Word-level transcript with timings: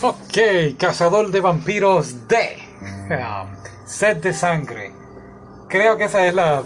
Ok, 0.00 0.76
Cazador 0.78 1.32
de 1.32 1.40
Vampiros 1.40 2.28
de 2.28 2.56
um, 3.10 3.48
Sed 3.84 4.18
de 4.18 4.32
Sangre. 4.32 4.92
Creo 5.68 5.96
que 5.96 6.04
esa 6.04 6.24
es 6.24 6.34
la 6.34 6.62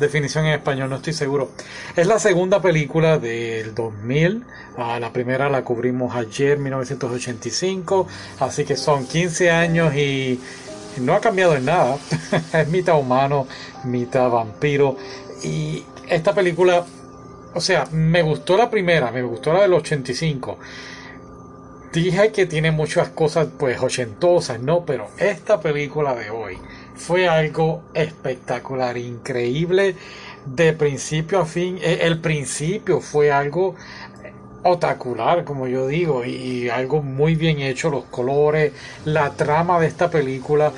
definición 0.00 0.46
en 0.46 0.54
español, 0.54 0.90
no 0.90 0.96
estoy 0.96 1.12
seguro. 1.12 1.52
Es 1.94 2.08
la 2.08 2.18
segunda 2.18 2.60
película 2.60 3.20
del 3.20 3.72
2000. 3.72 4.44
Ah, 4.76 4.98
la 4.98 5.12
primera 5.12 5.48
la 5.48 5.62
cubrimos 5.62 6.16
ayer, 6.16 6.58
1985. 6.58 8.08
Así 8.40 8.64
que 8.64 8.76
son 8.76 9.06
15 9.06 9.52
años 9.52 9.94
y 9.94 10.40
no 10.96 11.14
ha 11.14 11.20
cambiado 11.20 11.54
en 11.54 11.66
nada. 11.66 11.98
es 12.52 12.66
mitad 12.66 12.98
humano, 12.98 13.46
mitad 13.84 14.28
vampiro. 14.28 14.96
Y 15.44 15.84
esta 16.08 16.34
película, 16.34 16.84
o 17.54 17.60
sea, 17.60 17.86
me 17.92 18.22
gustó 18.22 18.56
la 18.56 18.68
primera, 18.68 19.12
me 19.12 19.22
gustó 19.22 19.52
la 19.52 19.60
del 19.60 19.74
85 19.74 20.58
dije 21.92 22.32
que 22.32 22.46
tiene 22.46 22.70
muchas 22.70 23.08
cosas 23.10 23.48
pues 23.58 23.80
ochentosas, 23.80 24.60
¿no? 24.60 24.84
Pero 24.84 25.08
esta 25.18 25.60
película 25.60 26.14
de 26.14 26.30
hoy 26.30 26.58
fue 26.94 27.28
algo 27.28 27.82
espectacular, 27.94 28.96
increíble 28.96 29.96
de 30.46 30.72
principio 30.72 31.40
a 31.40 31.46
fin. 31.46 31.78
E, 31.82 32.00
el 32.02 32.20
principio 32.20 33.00
fue 33.00 33.30
algo 33.30 33.74
otacular, 34.64 35.44
como 35.44 35.66
yo 35.66 35.88
digo, 35.88 36.24
y 36.24 36.68
algo 36.68 37.02
muy 37.02 37.34
bien 37.34 37.60
hecho, 37.60 37.90
los 37.90 38.04
colores, 38.04 38.72
la 39.04 39.30
trama 39.30 39.80
de 39.80 39.88
esta 39.88 40.08
película 40.08 40.72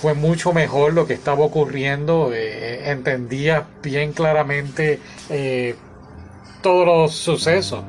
fue 0.00 0.14
mucho 0.14 0.52
mejor 0.52 0.94
lo 0.94 1.06
que 1.06 1.14
estaba 1.14 1.44
ocurriendo, 1.44 2.32
eh, 2.32 2.90
entendía 2.90 3.66
bien 3.82 4.12
claramente 4.12 4.98
eh, 5.28 5.76
todos 6.62 6.86
los 6.86 7.14
sucesos. 7.14 7.84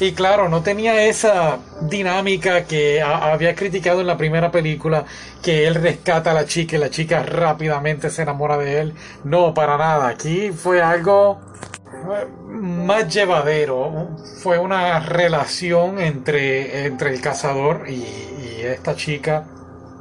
Y 0.00 0.12
claro, 0.12 0.48
no 0.48 0.62
tenía 0.62 1.04
esa 1.04 1.58
dinámica 1.82 2.64
que 2.64 3.02
había 3.02 3.54
criticado 3.54 4.00
en 4.00 4.06
la 4.06 4.16
primera 4.16 4.50
película, 4.50 5.04
que 5.42 5.66
él 5.66 5.74
rescata 5.74 6.30
a 6.30 6.34
la 6.34 6.46
chica 6.46 6.76
y 6.76 6.78
la 6.78 6.88
chica 6.88 7.22
rápidamente 7.22 8.08
se 8.08 8.22
enamora 8.22 8.56
de 8.56 8.80
él. 8.80 8.94
No, 9.24 9.52
para 9.52 9.76
nada. 9.76 10.08
Aquí 10.08 10.52
fue 10.52 10.80
algo 10.80 11.42
eh, 11.92 12.26
más 12.48 13.12
llevadero. 13.12 14.16
Fue 14.42 14.58
una 14.58 15.00
relación 15.00 15.98
entre, 15.98 16.86
entre 16.86 17.10
el 17.12 17.20
cazador 17.20 17.84
y, 17.86 17.92
y 17.96 18.62
esta 18.64 18.96
chica, 18.96 19.44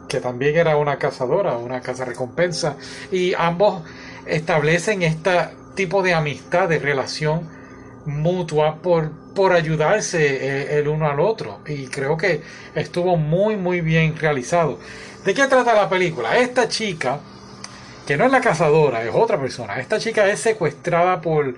que 0.08 0.22
también 0.22 0.56
era 0.56 0.78
una 0.78 0.98
cazadora, 0.98 1.58
una 1.58 1.82
casa 1.82 2.06
recompensa. 2.06 2.78
Y 3.12 3.34
ambos 3.34 3.84
establecen 4.26 5.02
este 5.02 5.50
tipo 5.76 6.02
de 6.02 6.14
amistad, 6.14 6.70
de 6.70 6.80
relación 6.80 7.59
mutua 8.10 8.76
por, 8.82 9.12
por 9.34 9.54
ayudarse 9.54 10.20
eh, 10.20 10.80
el 10.80 10.88
uno 10.88 11.10
al 11.10 11.20
otro. 11.20 11.60
Y 11.66 11.88
creo 11.88 12.18
que 12.18 12.42
estuvo 12.76 13.18
muy, 13.18 13.56
muy 13.56 13.82
bien 13.82 14.18
realizado. 14.18 14.80
¿De 15.24 15.34
qué 15.34 15.48
trata 15.48 15.74
la 15.74 15.90
película? 15.90 16.38
Esta 16.38 16.68
chica, 16.68 17.20
que 18.06 18.18
no 18.18 18.26
es 18.26 18.32
la 18.32 18.42
cazadora, 18.42 19.04
es 19.04 19.14
otra 19.14 19.40
persona. 19.40 19.80
Esta 19.80 20.00
chica 20.00 20.28
es 20.30 20.40
secuestrada 20.40 21.22
por, 21.22 21.56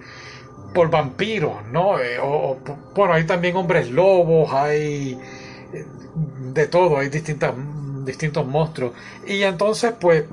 por 0.73 0.89
vampiros, 0.89 1.65
¿no? 1.71 1.99
Eh, 1.99 2.17
o, 2.21 2.57
bueno, 2.95 3.13
hay 3.13 3.25
también 3.25 3.55
hombres 3.55 3.89
lobos, 3.89 4.51
hay 4.53 5.17
eh, 5.73 5.85
de 6.53 6.67
todo, 6.67 6.97
hay 6.97 7.09
distintas, 7.09 7.53
distintos 8.05 8.45
monstruos. 8.45 8.93
Y 9.25 9.43
entonces, 9.43 9.93
pues, 9.99 10.25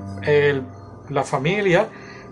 la 1.09 1.23
familia 1.23 1.87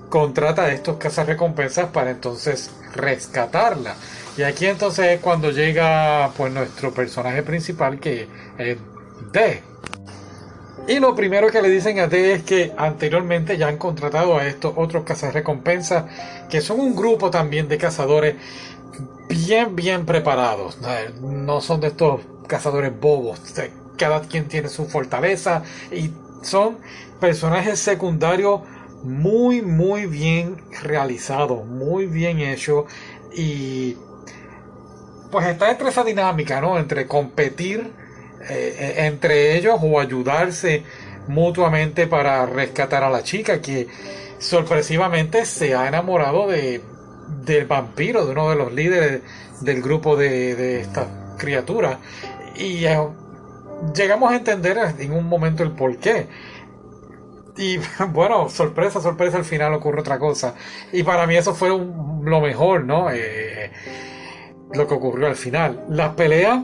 contrata 0.10 0.64
a 0.64 0.72
estos 0.72 0.98
cazarrecompensas 0.98 1.90
para 1.90 2.12
entonces 2.12 2.72
rescatarla. 2.94 3.96
Y 4.38 4.44
aquí 4.44 4.66
entonces 4.66 5.08
es 5.08 5.20
cuando 5.20 5.52
llega 5.52 6.32
pues 6.38 6.54
nuestro 6.54 6.94
personaje 6.94 7.44
principal 7.44 8.00
que 8.00 8.28
es 8.58 8.78
D. 9.32 9.64
Y 10.88 11.00
lo 11.00 11.16
primero 11.16 11.50
que 11.50 11.62
le 11.62 11.70
dicen 11.70 12.00
a 12.00 12.08
D 12.08 12.34
es 12.34 12.44
que 12.44 12.72
anteriormente 12.78 13.58
ya 13.58 13.68
han 13.68 13.78
contratado 13.78 14.38
a 14.38 14.46
estos 14.46 14.74
otros 14.78 15.04
cazarrecompensas 15.04 16.06
que 16.50 16.62
son 16.62 16.80
un 16.80 16.96
grupo 16.96 17.30
también 17.30 17.68
de 17.68 17.78
cazadores 17.78 18.36
bien 19.28 19.76
bien 19.76 20.06
preparados. 20.06 20.78
No 21.22 21.60
son 21.60 21.82
de 21.82 21.88
estos 21.88 22.22
cazadores 22.48 22.98
bobos. 22.98 23.42
Cada 23.98 24.22
quien 24.22 24.48
tiene 24.48 24.70
su 24.70 24.86
fortaleza 24.86 25.64
y 25.92 26.12
son 26.42 26.78
personajes 27.20 27.80
secundarios 27.80 28.62
muy, 29.04 29.62
muy 29.62 30.06
bien 30.06 30.58
realizado, 30.84 31.64
muy 31.64 32.06
bien 32.06 32.40
hecho 32.40 32.86
y 33.36 33.98
pues 35.32 35.48
está 35.48 35.70
entre 35.72 35.90
esa 35.90 36.04
dinámica, 36.04 36.62
¿no? 36.62 36.78
Entre 36.78 37.06
competir 37.06 37.92
eh, 38.50 38.76
eh, 38.80 38.94
entre 39.06 39.58
ellos 39.58 39.80
o 39.82 40.00
ayudarse 40.00 40.84
mutuamente 41.28 42.08
para 42.08 42.46
rescatar 42.46 43.04
a 43.04 43.10
la 43.10 43.24
chica 43.24 43.62
que 43.62 43.88
sorpresivamente 44.40 45.46
se 45.46 45.76
ha 45.76 45.88
enamorado 45.88 46.48
de 46.48 46.82
del 47.46 47.66
vampiro, 47.66 48.26
de 48.26 48.32
uno 48.32 48.50
de 48.50 48.56
los 48.56 48.72
líderes 48.72 49.22
del 49.62 49.82
grupo 49.82 50.16
de, 50.16 50.56
de 50.56 50.80
esta 50.82 51.36
criatura 51.38 52.00
y 52.56 52.86
eh, 52.86 52.98
llegamos 53.94 54.32
a 54.32 54.38
entender 54.38 54.78
en 54.98 55.12
un 55.12 55.26
momento 55.26 55.64
el 55.64 55.72
por 55.72 55.98
qué 55.98 56.28
y 57.58 57.78
bueno, 58.14 58.50
sorpresa, 58.50 59.02
sorpresa, 59.02 59.38
al 59.38 59.46
final 59.46 59.74
ocurre 59.74 60.02
otra 60.02 60.20
cosa. 60.20 60.56
Y 60.92 61.04
para 61.04 61.28
mí 61.28 61.36
eso 61.36 61.54
fue 61.54 61.70
lo 61.70 62.42
mejor, 62.42 62.84
¿no? 62.84 63.10
Eh, 63.12 63.72
lo 64.74 64.88
que 64.88 64.94
ocurrió 64.94 65.28
al 65.28 65.36
final. 65.36 65.86
Las 65.90 66.14
peleas, 66.16 66.62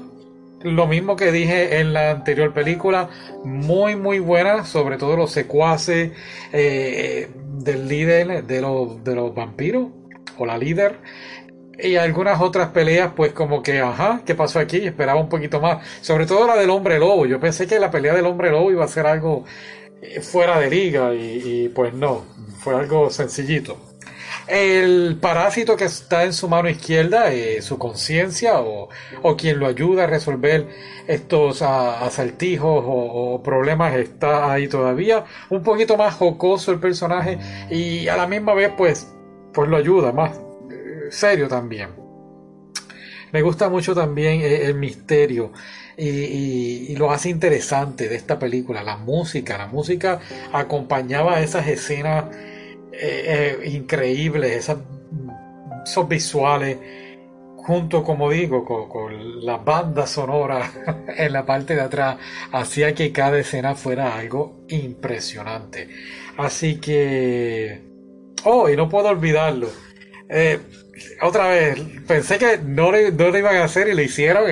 lo 0.62 0.88
mismo 0.88 1.16
que 1.16 1.32
dije 1.32 1.80
en 1.80 1.94
la 1.94 2.12
anterior 2.12 2.54
película, 2.54 3.10
muy, 3.44 3.96
muy 3.96 4.20
buenas, 4.20 4.70
sobre 4.70 4.98
todo 4.98 5.16
los 5.18 5.32
secuaces 5.32 6.12
eh, 6.52 7.30
del 7.36 7.88
líder 7.88 8.46
de 8.46 8.62
los, 8.62 9.04
de 9.04 9.16
los 9.16 9.34
vampiros, 9.34 9.88
o 10.38 10.46
la 10.46 10.58
líder. 10.58 11.00
Y 11.80 11.96
algunas 11.96 12.40
otras 12.40 12.70
peleas, 12.70 13.14
pues 13.16 13.34
como 13.34 13.64
que, 13.64 13.80
ajá, 13.80 14.22
¿qué 14.26 14.36
pasó 14.36 14.60
aquí? 14.60 14.78
Esperaba 14.78 15.20
un 15.20 15.28
poquito 15.28 15.60
más. 15.60 15.86
Sobre 16.02 16.28
todo 16.28 16.46
la 16.46 16.56
del 16.56 16.70
hombre 16.70 17.00
lobo. 17.00 17.26
Yo 17.26 17.40
pensé 17.40 17.66
que 17.66 17.80
la 17.80 17.90
pelea 17.90 18.14
del 18.14 18.28
hombre 18.28 18.52
lobo 18.52 18.72
iba 18.72 18.86
a 18.86 18.88
ser 18.88 19.08
algo 19.08 19.44
fuera 20.22 20.60
de 20.60 20.70
liga 20.70 21.14
y, 21.14 21.70
pues 21.70 21.94
no, 21.94 22.24
fue 22.60 22.76
algo 22.76 23.10
sencillito. 23.10 23.78
El 24.48 25.18
parásito 25.22 25.78
que 25.78 25.86
está 25.86 26.26
en 26.26 26.34
su 26.34 26.50
mano 26.50 26.68
izquierda, 26.68 27.32
eh, 27.32 27.62
su 27.62 27.78
conciencia 27.78 28.60
o, 28.60 28.90
quien 29.38 29.60
lo 29.60 29.68
ayuda 29.68 30.04
a 30.04 30.08
resolver 30.08 30.68
estos 31.08 31.62
asaltijos 31.62 32.84
o, 32.86 33.42
problemas 33.44 33.96
está 33.96 34.52
ahí 34.52 34.68
todavía. 34.68 35.24
Un 35.50 35.64
poquito 35.64 35.96
más 35.98 36.16
jocoso 36.16 36.72
el 36.72 36.80
personaje 36.80 37.40
y 37.70 38.08
a 38.08 38.18
la 38.18 38.28
misma 38.28 38.54
vez 38.54 38.72
pues, 38.78 39.14
pues 39.54 39.70
lo 39.70 39.78
ayuda 39.78 40.12
más 40.12 40.36
eh, 40.70 41.08
serio 41.10 41.48
también. 41.48 42.03
Me 43.34 43.42
gusta 43.42 43.68
mucho 43.68 43.96
también 43.96 44.42
eh, 44.42 44.66
el 44.66 44.76
misterio 44.76 45.52
y, 45.98 46.96
lo 46.96 47.12
hace 47.12 47.30
interesante 47.30 48.08
de 48.08 48.16
esta 48.16 48.38
película, 48.38 48.84
la 48.84 48.98
música, 48.98 49.58
la 49.58 49.66
música 49.66 50.20
acompañaba 50.54 51.42
esas 51.42 51.68
escenas 51.68 52.26
eh, 52.92 53.58
eh, 53.64 53.70
increíbles, 53.72 54.52
esas, 54.52 54.78
esos 55.84 56.08
visuales, 56.08 56.78
junto, 57.58 58.04
como 58.04 58.30
digo, 58.30 58.64
con, 58.88 59.44
la 59.44 59.58
banda 59.58 60.06
sonora 60.06 60.72
en 61.18 61.34
la 61.34 61.44
parte 61.44 61.74
de 61.76 61.82
atrás, 61.82 62.18
hacía 62.52 62.94
que 62.94 63.12
cada 63.12 63.40
escena 63.40 63.74
fuera 63.74 64.16
algo 64.16 64.64
impresionante. 64.70 65.90
Así 66.38 66.80
que... 66.80 67.82
Oh, 68.46 68.70
y 68.70 68.76
no 68.76 68.88
puedo 68.90 69.08
olvidarlo. 69.08 69.70
Otra 71.22 71.48
vez, 71.48 71.80
pensé 72.08 72.38
que 72.38 72.60
no, 72.60 72.92
no 72.92 73.30
lo 73.30 73.38
iban 73.38 73.56
a 73.58 73.64
hacer 73.64 73.88
y 73.88 73.96
lo 73.96 74.02
hicieron. 74.02 74.44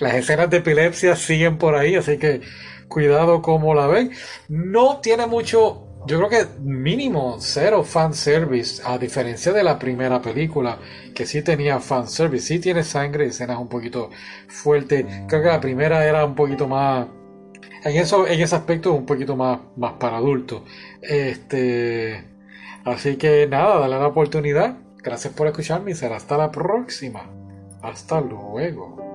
Las 0.00 0.14
escenas 0.14 0.48
de 0.50 0.58
epilepsia 0.58 1.16
siguen 1.16 1.58
por 1.58 1.74
ahí, 1.74 1.94
así 1.94 2.18
que 2.18 2.40
cuidado 2.88 3.42
como 3.42 3.74
la 3.74 3.86
ven. 3.86 4.10
No 4.48 5.00
tiene 5.00 5.26
mucho, 5.26 5.86
yo 6.06 6.18
creo 6.18 6.28
que 6.28 6.60
mínimo 6.60 7.36
cero 7.40 7.84
fanservice, 7.84 8.82
a 8.84 8.98
diferencia 8.98 9.52
de 9.52 9.62
la 9.62 9.78
primera 9.78 10.20
película, 10.22 10.78
que 11.14 11.26
sí 11.26 11.42
tenía 11.42 11.80
fanservice, 11.80 12.46
sí 12.46 12.58
tiene 12.58 12.82
sangre 12.82 13.26
escenas 13.26 13.58
un 13.58 13.68
poquito 13.68 14.10
fuertes. 14.48 15.04
Creo 15.28 15.42
que 15.42 15.48
la 15.48 15.60
primera 15.60 16.06
era 16.06 16.24
un 16.24 16.34
poquito 16.34 16.66
más, 16.66 17.06
en 17.84 17.96
eso, 17.96 18.26
en 18.26 18.40
ese 18.40 18.56
aspecto 18.56 18.92
un 18.92 19.06
poquito 19.06 19.36
más, 19.36 19.60
más 19.76 19.94
para 19.94 20.16
adultos. 20.16 20.62
Este, 21.02 22.24
así 22.84 23.16
que 23.16 23.46
nada, 23.46 23.78
dale 23.80 23.98
la 23.98 24.06
oportunidad. 24.06 24.87
Gracias 24.98 25.32
por 25.34 25.46
escucharme 25.46 25.92
y 25.92 25.94
será 25.94 26.16
hasta 26.16 26.36
la 26.36 26.50
próxima. 26.50 27.30
Hasta 27.82 28.20
luego. 28.20 29.07